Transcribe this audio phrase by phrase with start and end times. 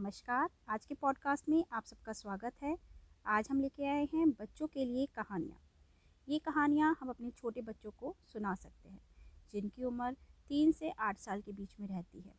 [0.00, 2.76] नमस्कार। आज के पॉडकास्ट में आप सबका स्वागत है।
[3.26, 5.58] आज हम लेके आए हैं बच्चों के लिए कहानियाँ।
[6.28, 9.00] ये कहानियाँ हम अपने छोटे बच्चों को सुना सकते हैं,
[9.52, 10.12] जिनकी उम्र
[10.48, 12.34] तीन से आठ साल के बीच में रहती है।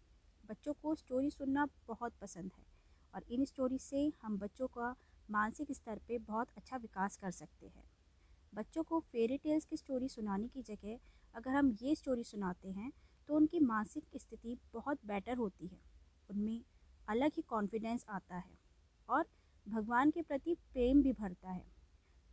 [0.45, 2.65] बच्चों को स्टोरी सुनना बहुत पसंद है
[3.13, 4.95] और इन स्टोरी से हम बच्चों का
[5.29, 7.89] मानसिक स्तर पे बहुत अच्छा विकास कर सकते हैं।
[8.53, 10.99] बच्चों को फेरी टेल्स की स्टोरी सुनाने की जगह
[11.35, 12.91] अगर हम ये स्टोरी सुनाते हैं
[13.29, 15.79] तो उनकी मानसिक स्थिति बहुत बेटर होती है।
[16.29, 16.63] उनमें
[17.07, 18.57] अलग ही कॉन्फिडेंस आता है
[19.09, 19.25] और
[19.67, 21.65] भगवान के प्रति प्रेम भी भरता है।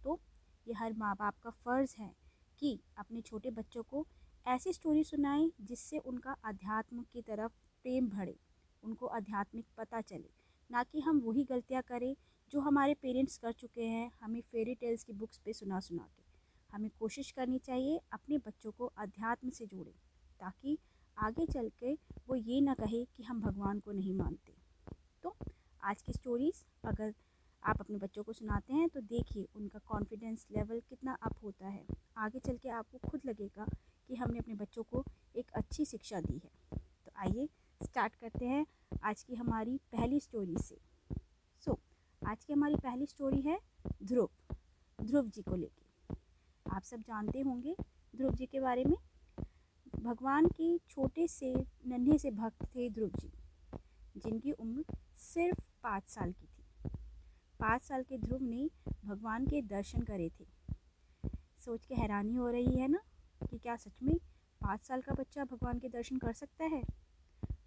[0.04, 0.18] तो
[0.66, 2.12] ये हर माँ बाप का फ़र्ज़ है
[2.58, 4.06] कि अपने छोटे बच्चों को
[4.46, 7.52] ऐसी स्टोरी सुनाएँ जिससे उनका अध्यात्म की तरफ़
[7.84, 8.36] प्रेम बढ़े,
[8.82, 10.30] उनको आध्यात्मिक पता चले।
[10.70, 12.14] ना कि हम वही गलतियाँ करें
[12.52, 16.22] जो हमारे पेरेंट्स कर चुके हैं, हमें फेरी टेल्स की बुक्स पे सुना सुना के
[16.70, 19.92] हमें कोशिश करनी चाहिए अपने बच्चों को अध्यात्म से जोड़ें,
[20.40, 20.78] ताकि
[21.16, 21.94] आगे चल के
[22.28, 24.57] वो ये ना कहे कि हम भगवान को नहीं मानते।
[25.82, 27.14] आज की स्टोरीज़ अगर
[27.62, 31.84] आप अपने बच्चों को सुनाते हैं तो देखिए उनका कॉन्फिडेंस लेवल कितना अप होता है।
[32.16, 33.66] आगे चल के आपको खुद लगेगा
[34.08, 35.04] कि हमने अपने बच्चों को
[35.36, 37.48] एक अच्छी शिक्षा दी है। तो आइए
[37.80, 38.66] स्टार्ट करते हैं
[39.02, 40.78] आज की हमारी पहली स्टोरी से।
[41.64, 41.78] सो so,
[42.22, 43.58] आज की हमारी पहली स्टोरी है
[44.02, 44.28] ध्रुव
[44.98, 46.14] ध्रुव जी को लेके।
[46.70, 47.76] आप सब जानते होंगे
[48.16, 48.96] ध्रुव जी के बारे में।
[50.00, 51.54] भगवान के छोटे से
[51.86, 53.32] नन्हे से भक्त थे ध्रुव जी
[54.16, 54.84] जिनकी उम्र
[55.16, 56.88] सिर्फ़ पाँच साल की थी।
[57.60, 58.70] पाँच साल के ध्रुव ने
[59.04, 60.46] भगवान के दर्शन करे थे।
[61.58, 62.98] सोच के हैरानी हो रही है ना
[63.50, 64.16] कि क्या सच में
[64.60, 66.82] पाँच साल का बच्चा भगवान के दर्शन कर सकता है?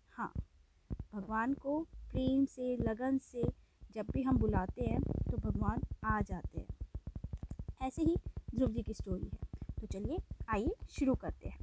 [0.09, 0.34] हाँ
[1.14, 1.80] भगवान को
[2.12, 3.44] प्रेम से, लगन से
[3.92, 6.68] जब भी हम बुलाते हैं तो भगवान आ जाते हैं।
[7.81, 8.16] ऐसे ही
[8.56, 9.40] ध्रुव जी की स्टोरी है।
[9.81, 10.18] तो चलिए,
[10.50, 11.59] आइए शुरू करते हैं।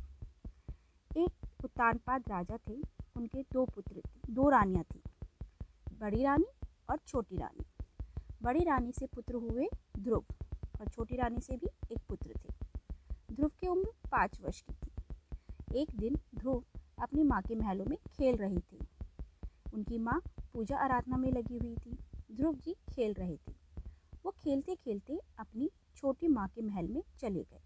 [1.16, 2.82] एक उत्तानपाद राजा थे।
[3.16, 4.97] उनके दो पुत्र दो रानियाँ थी।
[6.00, 6.44] बड़ी रानी
[6.90, 7.64] और छोटी रानी।
[8.42, 9.68] बड़ी रानी से पुत्र हुए
[9.98, 10.24] ध्रुव
[10.80, 12.52] और छोटी रानी से भी एक पुत्र थे।
[13.34, 16.64] ध्रुव की उम्र पाँच वर्ष की थी। एक दिन ध्रुव
[16.98, 18.78] अपनी माँ के महलों में खेल रही थी।
[19.74, 20.20] उनकी माँ
[20.52, 21.98] पूजा आराधना में लगी हुई थी।
[22.32, 23.52] ध्रुव जी खेल रहे थे।
[24.24, 27.60] वो खेलते खेलते अपनी छोटी माँ के महल में चले गए।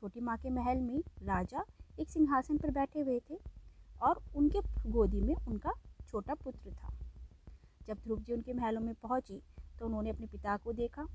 [0.00, 1.64] छोटी माँ के महल में राजा
[2.00, 3.38] एक सिंहासन पर बैठे हुए थे
[4.02, 4.60] और उनके
[4.90, 5.72] गोदी में उनका
[6.08, 6.98] छोटा पुत्र था।
[7.88, 9.40] जब ध्रुव जी उनके महलों में पहुँची
[9.78, 11.06] तो उन्होंने अपने पिता को देखा।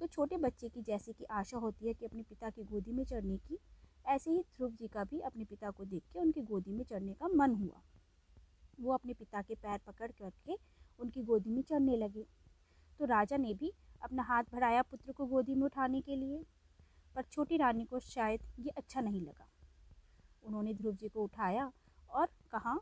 [0.00, 3.04] तो छोटे बच्चे की जैसे कि आशा होती है कि अपने पिता की गोदी में
[3.04, 3.58] चढ़ने की,
[4.06, 7.12] ऐसे ही ध्रुव जी का भी अपने पिता को देख के उनकी गोदी में चढ़ने
[7.12, 7.82] का मन हुआ।
[8.80, 10.56] वो अपने पिता के पैर पकड़ करके
[10.98, 12.26] उनकी गोदी में चढ़ने लगे।
[13.00, 16.42] तो राजा ने भी अपना हाथ बढ़ाया पुत्र को गोदी में उठाने के लिए,
[17.16, 19.46] पर छोटी रानी को शायद ये अच्छा नहीं लगा।
[20.44, 21.70] उन्होंने ध्रुव जी को उठाया
[22.10, 22.78] और कहा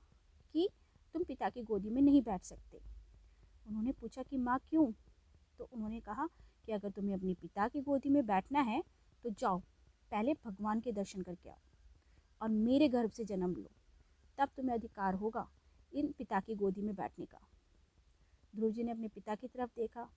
[0.55, 0.69] कि
[1.15, 2.81] तुम पिता की गोदी में नहीं बैठ सकते।
[3.67, 4.91] उन्होंने पूछा कि माँ क्यों?
[5.59, 6.27] तो उन्होंने कहा
[6.67, 8.83] कि अगर तुम्हें अपने पिता की गोदी में बैठना है
[9.25, 9.59] तो जाओ,
[10.13, 11.59] पहले भगवान के दर्शन करके आओ
[12.41, 13.71] और मेरे गर्भ से जन्म लो।
[14.39, 15.49] तब तुम्हें अधिकार होगा
[15.93, 17.39] इन पिता की गोदी में बैठने का।
[18.55, 20.09] ध्रुव जी ने अपने पिता की तरफ़ देखा,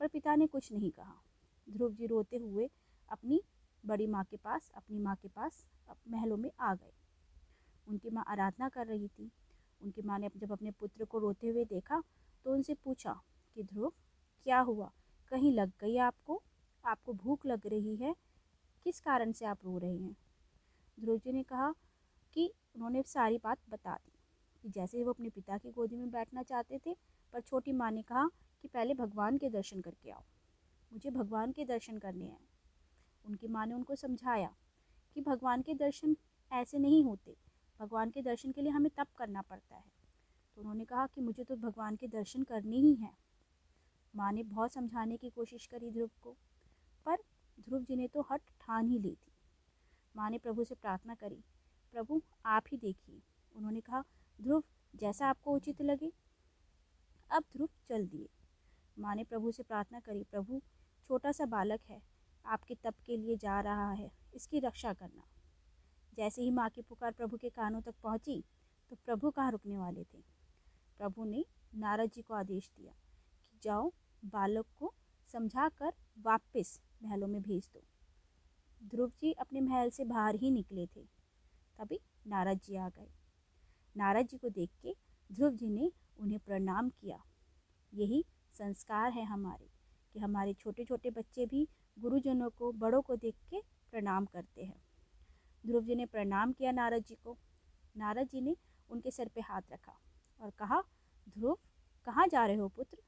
[0.00, 1.20] पर पिता ने कुछ नहीं कहा।
[1.66, 2.68] ध्रुव जी रोते हुए
[3.08, 3.42] अपनी
[3.84, 5.64] बड़ी माँ के पास, अपनी माँ के पास
[6.10, 6.92] महलों में आ गए।
[7.86, 9.30] उनकी माँ आराधना कर रही थी।
[9.82, 12.02] उनकी माँ ने जब अपने पुत्र को रोते हुए देखा
[12.44, 13.20] तो उनसे पूछा
[13.54, 13.92] कि, ध्रुव,
[14.44, 14.92] क्या हुआ?
[15.28, 16.42] कहीं लग गई आपको?
[16.84, 18.14] आपको भूख लग रही है?
[18.84, 20.16] किस कारण से आप रो रहे हैं?
[21.00, 21.74] ध्रुव जी ने कहा
[22.34, 24.12] कि उन्होंने सारी बात बता दी,
[24.62, 26.96] कि जैसे वो अपने पिता की गोदी में बैठना चाहते थे,
[27.32, 28.28] पर छोटी माँ ने कहा
[28.62, 30.22] कि, पहले भगवान के दर्शन करके आओ।
[30.92, 32.48] मुझे भगवान के दर्शन करने हैं।
[33.26, 34.54] उनकी माँ ने उनको समझाया
[35.14, 36.16] कि भगवान के दर्शन
[36.52, 37.36] ऐसे नहीं होते।
[37.80, 39.84] भगवान के दर्शन के लिए हमें तप करना पड़ता है।
[40.56, 43.16] तो उन्होंने कहा कि मुझे तो भगवान के दर्शन करने ही हैं।
[44.14, 46.36] माँ ने बहुत समझाने की कोशिश करी ध्रुव को,
[47.06, 47.16] पर
[47.58, 49.32] ध्रुव जी ने तो हट ठान ही ली थी।
[50.14, 51.42] माँ ने प्रभु से प्रार्थना करी,
[51.94, 53.22] प्रभु, आप ही देखिए।
[53.54, 54.02] उन्होंने कहा,
[54.38, 54.62] ध्रुव,
[54.94, 56.12] जैसा आपको उचित लगे,
[57.30, 58.28] अब ध्रुव चल दिए।
[58.98, 60.60] माँ ने प्रभु से प्रार्थना करी, प्रभु,
[61.04, 62.02] छोटा सा बालक है,
[62.44, 65.22] आपके तप के लिए जा रहा है, इसकी रक्षा करना।
[66.18, 68.44] जैसे ही माँ की पुकार प्रभु के कानों तक पहुँची
[68.90, 70.18] तो प्रभु कहाँ रुकने वाले थे?
[70.98, 71.44] प्रभु ने
[71.74, 72.92] नारद जी को आदेश दिया
[73.52, 73.92] कि जाओ,
[74.24, 74.94] बालक को
[75.32, 75.92] समझा कर
[76.22, 77.82] वापस महलों में भेज दो।
[78.86, 81.04] ध्रुव जी अपने महल से बाहर ही निकले थे।
[81.78, 83.08] तभी नारद जी आ गए।
[83.96, 84.96] नारद जी को देख के
[85.32, 87.22] ध्रुव जी ने उन्हें प्रणाम किया।
[87.94, 89.70] यही संस्कार है हमारे,
[90.12, 91.68] कि हमारे छोटे छोटे बच्चे भी
[91.98, 94.87] गुरुजनों को, बड़ों को देख के प्रणाम करते हैं।
[95.64, 97.36] ध्रुव जी ने प्रणाम किया नारद जी को।
[97.94, 98.56] नारद जी ने
[98.90, 99.98] उनके सर पे हाथ रखा
[100.40, 100.80] और कहा,
[101.28, 101.58] ध्रुव,
[102.06, 102.98] कहाँ जा रहे हो पुत्र?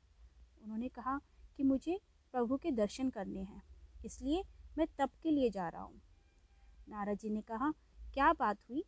[0.62, 1.18] उन्होंने कहा
[1.58, 1.98] कि मुझे
[2.34, 3.62] प्रभु के दर्शन करने हैं,
[4.04, 4.42] इसलिए
[4.78, 6.00] मैं तप के लिए जा रहा हूँ।
[6.88, 7.70] नारद जी ने कहा,
[8.14, 8.82] क्या बात हुई?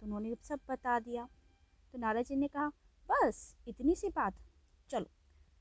[0.00, 1.28] तो उन्होंने सब बता दिया।
[1.94, 2.68] तो नारद जी ने कहा,
[3.08, 4.34] बस, इतनी सी बात।
[4.90, 5.06] चलो,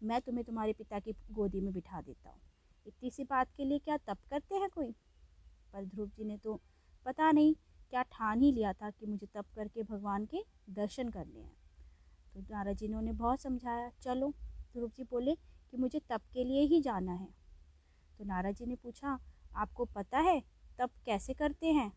[0.01, 2.39] मैं तुम्हें तुम्हारे पिता की गोदी में बिठा देता हूँ।
[2.85, 4.91] इतनी सी बात के लिए क्या तप करते हैं कोई?
[5.73, 6.59] पर ध्रुव जी ने तो
[7.05, 7.55] पता नहीं
[7.89, 11.55] क्या ठान ही लिया था कि मुझे तप करके भगवान के दर्शन करने हैं।
[12.33, 14.29] तो नारद जी ने उन्हें बहुत समझाया, चलो,
[14.73, 15.35] ध्रुव जी बोले
[15.71, 17.27] कि मुझे तप के लिए ही जाना है।
[18.17, 19.19] तो नारद जी ने पूछा,
[19.55, 20.41] आपको पता है
[20.79, 21.91] तप कैसे करते हैं?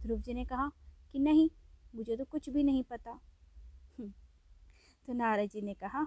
[0.00, 0.70] ध्रुव जी ने कहा,
[1.12, 1.50] कि नहीं,
[1.94, 3.10] मुझे तो कुछ भी नहीं पता।
[3.98, 4.12] हम्म।
[5.06, 6.06] तो नारद जी ने कहा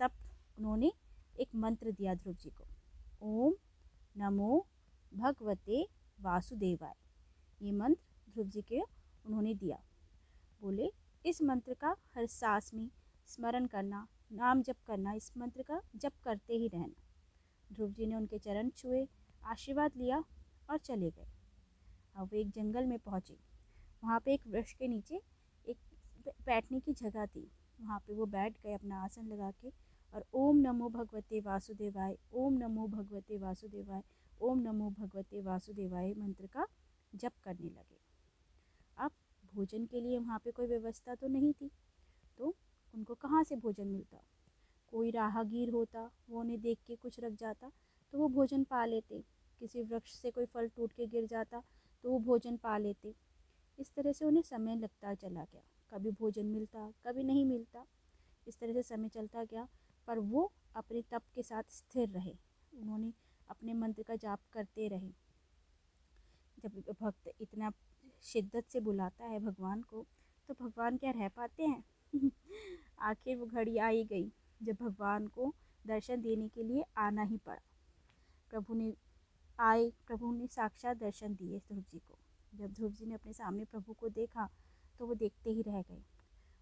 [0.00, 0.10] तब
[0.58, 0.92] उन्होंने
[1.40, 2.64] एक मंत्र दिया ध्रुव जी को,
[3.22, 3.54] ओम
[4.16, 4.66] नमो
[5.12, 5.88] भगवते
[6.20, 6.94] वासुदेवाय।
[7.62, 8.80] ये मंत्र ध्रुव जी के
[9.26, 9.78] उन्होंने दिया।
[10.60, 10.90] बोले,
[11.26, 12.90] इस मंत्र का हर सांस में
[13.26, 17.02] स्मरण करना, नाम जप करना, इस मंत्र का जप करते ही रहना।
[17.72, 19.08] ध्रुव जी ने उनके चरण छुए,
[19.44, 20.24] आशीर्वाद लिया
[20.70, 21.26] और चले गए।
[22.16, 23.36] अब वे एक जंगल में पहुँचे।
[24.04, 25.20] वहाँ पे एक वृक्ष के नीचे
[25.66, 25.78] एक
[26.46, 27.50] बैठने की जगह थी।
[27.80, 29.72] वहाँ पे वो बैठ गए अपना आसन लगा के
[30.14, 34.02] और ओम नमो भगवते वासुदेवाय, ओम नमो भगवते वासुदेवाय,
[34.40, 36.66] ओम नमो भगवते वासुदेवाय मंत्र का
[37.16, 37.98] जप करने लगे।
[38.96, 39.10] अब
[39.54, 41.70] भोजन के लिए वहाँ पे कोई व्यवस्था तो नहीं थी
[42.38, 42.54] तो
[42.94, 44.22] उनको कहाँ से भोजन मिलता?
[44.92, 47.70] कोई राहगीर होता, वो उन्हें देख के कुछ रख जाता
[48.12, 49.22] तो वो भोजन पा लेते।
[49.60, 51.62] किसी वृक्ष से कोई फल टूट के गिर जाता
[52.04, 53.14] तो वो भोजन पा लेते।
[53.78, 57.84] इस तरह से उन्हें समय लगता चला गया। कभी भोजन मिलता, कभी नहीं मिलता।
[58.46, 59.66] इस तरह से समय चलता गया,
[60.08, 62.34] पर वो अपने तप के साथ स्थिर रहे।
[62.72, 63.12] उन्होंने
[63.48, 65.10] अपने मंत्र का जाप करते रहे।
[66.62, 67.72] जब भक्त इतना
[68.22, 70.06] शिद्दत से बुलाता है भगवान को
[70.48, 71.84] तो भगवान क्या रह पाते हैं?
[73.00, 74.32] आखिर वो घड़ी आई गई,
[74.62, 75.54] जब भगवान को
[75.86, 77.60] दर्शन देने के लिए आना ही पड़ा।
[78.50, 78.96] प्रभु ने
[79.60, 82.18] आए, प्रभु ने साक्षात दर्शन दिए ध्रुव जी को।
[82.54, 84.50] जब ध्रुव जी ने अपने सामने प्रभु को देखा
[84.98, 86.02] तो वो देखते ही रह गए।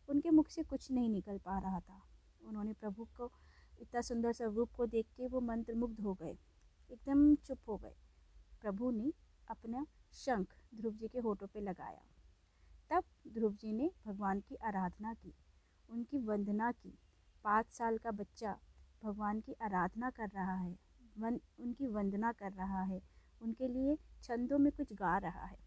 [0.09, 2.03] उनके मुख से कुछ नहीं निकल पा रहा था।
[2.45, 3.33] उन्होंने प्रभु को
[3.81, 6.39] इतना सुंदर स्वरूप को देख के वो मंत्रमुग्ध हो गए।
[6.91, 7.95] एकदम चुप हो गए।
[8.61, 9.13] प्रभु ने
[9.49, 12.03] अपना शंख ध्रुव जी के होठों पे लगाया।
[12.91, 13.05] तब
[13.35, 15.35] ध्रुव जी ने भगवान की आराधना की,
[15.91, 16.99] उनकी वंदना की।
[17.45, 18.59] पाँच साल का बच्चा
[19.03, 20.79] भगवान की आराधना कर रहा है,
[21.19, 23.03] वन, उनकी वंदना कर रहा है,
[23.43, 25.59] उनके लिए छंदों में कुछ गा रहा है।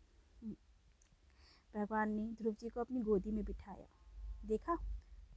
[1.76, 3.88] भगवान ने ध्रुव जी को अपनी गोदी में बिठाया।
[4.46, 4.76] देखा,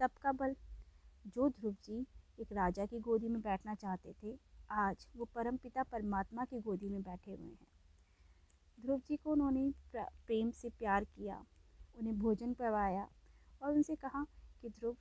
[0.01, 0.57] तब का बल।
[1.27, 2.07] जो ध्रुव जी
[2.41, 4.39] एक राजा की गोदी में बैठना चाहते थे,
[4.71, 7.67] आज वो परम पिता परमात्मा की गोदी में बैठे हुए हैं।
[8.83, 11.45] ध्रुव जी को उन्होंने प्रेम से प्यार किया,
[11.99, 13.09] उन्हें भोजन करवाया
[13.63, 14.25] और उनसे कहा
[14.63, 14.97] कि, ध्रुव,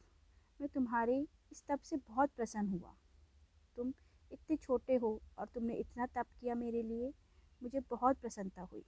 [0.60, 2.94] मैं तुम्हारे इस तप से बहुत प्रसन्न हुआ।
[3.78, 3.94] तुम
[4.31, 7.14] इतने छोटे हो और तुमने इतना तप किया मेरे लिए,
[7.62, 8.84] मुझे बहुत प्रसन्नता हुई।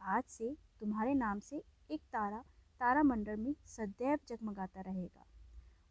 [0.00, 2.42] आज से तुम्हारे नाम से एक तारा
[2.80, 5.24] तारा मंडल में सदैव जगमगाता रहेगा।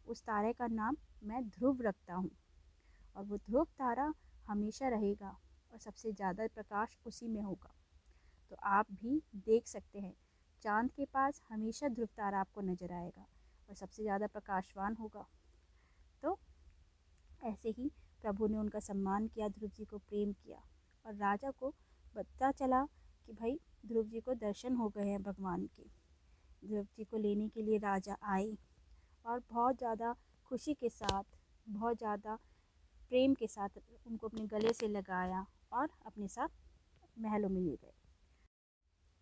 [0.06, 2.30] उस तारे का नाम मैं ध्रुव रखता हूँ
[3.16, 4.12] और वो ध्रुव तारा
[4.48, 5.36] हमेशा रहेगा
[5.72, 7.74] और सबसे ज़्यादा प्रकाश उसी में होगा।
[8.50, 10.14] तो आप भी देख सकते हैं।
[10.62, 13.26] चाँद के पास हमेशा ध्रुव तारा आपको नज़र आएगा
[13.68, 15.26] और सबसे ज़्यादा प्रकाशवान होगा।
[16.22, 16.38] तो
[17.42, 17.90] ऐसे ही
[18.22, 20.62] प्रभु ने उनका सम्मान किया, ध्रुव जी को प्रेम किया
[21.04, 21.72] और राजा को
[22.14, 22.82] पता चला
[23.28, 25.84] कि भाई, ध्रुव जी को दर्शन हो गए हैं भगवान के।
[26.62, 28.56] ध्रुव जी को लेने के लिए राजा आए
[29.24, 30.14] और बहुत ज़्यादा
[30.50, 31.22] खुशी के साथ,
[31.66, 32.38] बहुत ज़्यादा
[33.10, 36.48] प्रेम के साथ उनको अपने गले से लगाया और अपने साथ
[37.18, 37.92] महलों में ले गए।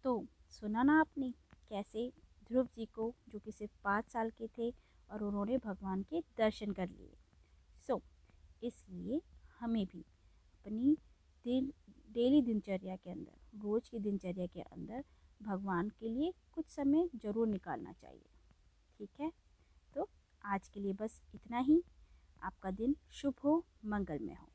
[0.05, 1.31] तो सुना ना आपने
[1.69, 2.13] कैसे
[2.49, 4.71] ध्रुव जी को जो कि सिर्फ़ पाँच साल के थे
[5.11, 7.17] और उन्होंने भगवान के दर्शन कर लिए।
[7.87, 8.01] सो so,
[8.65, 9.21] इसलिए
[9.61, 10.01] हमें भी
[10.55, 10.97] अपनी
[11.45, 11.73] दिन
[12.13, 15.05] डेली दिनचर्या के अंदर रोज़ की दिनचर्या के अंदर
[15.43, 18.29] भगवान के लिए कुछ समय ज़रूर निकालना चाहिए।
[18.99, 19.33] ठीक है?
[19.95, 20.09] तो
[20.45, 21.83] आज के लिए बस इतना ही।
[22.43, 24.54] आपका दिन शुभ हो मंगलमय हो।